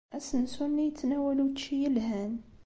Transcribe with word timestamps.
Asensu-nni 0.17 0.83
yettnawal 0.85 1.39
učči 1.45 1.75
yelhan. 1.81 2.33